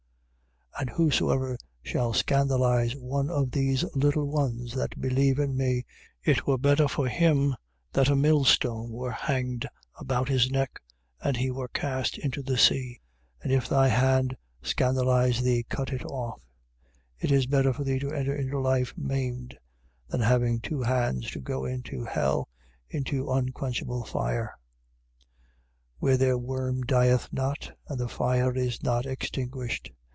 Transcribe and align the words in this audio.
9:41. 0.79 0.87
And 0.87 0.89
whosoever 0.95 1.57
shall 1.83 2.13
scandalize 2.13 2.95
one 2.95 3.29
of 3.29 3.51
these 3.51 3.83
little 3.93 4.25
ones 4.27 4.73
that 4.73 4.99
believe 4.99 5.37
in 5.37 5.55
me: 5.55 5.85
it 6.23 6.47
were 6.47 6.57
better 6.57 6.87
for 6.87 7.07
him 7.07 7.55
that 7.93 8.07
a 8.09 8.15
millstone 8.15 8.89
were 8.89 9.11
hanged 9.11 9.67
about 9.99 10.27
his 10.29 10.49
neck 10.49 10.81
and 11.21 11.37
he 11.37 11.51
were 11.51 11.67
cast 11.67 12.17
into 12.17 12.41
the 12.41 12.57
sea. 12.57 12.99
9:42. 13.43 13.43
And 13.43 13.51
if 13.51 13.69
thy 13.69 13.89
hand 13.89 14.37
scandalize 14.63 15.41
thee, 15.41 15.63
cut 15.69 15.93
it 15.93 16.03
off: 16.03 16.41
it 17.19 17.31
is 17.31 17.45
better 17.45 17.73
for 17.73 17.83
thee 17.83 17.99
to 17.99 18.11
enter 18.11 18.35
into 18.35 18.57
life, 18.57 18.97
maimed, 18.97 19.55
than 20.07 20.21
having 20.21 20.59
two 20.61 20.81
hands 20.81 21.29
to 21.31 21.39
go 21.41 21.65
into 21.65 22.05
hell, 22.05 22.49
into 22.89 23.29
unquenchable 23.29 24.03
fire: 24.03 24.55
9:43. 25.21 25.27
Where 25.99 26.17
their 26.17 26.37
worm 26.39 26.81
dieth 26.85 27.31
not, 27.31 27.77
and 27.87 27.99
the 27.99 28.09
fire 28.09 28.55
is 28.57 28.81
not 28.81 29.05
extinguished. 29.05 29.91